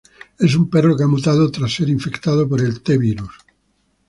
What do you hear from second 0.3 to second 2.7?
Es un perro que ha mutado tras ser infectado por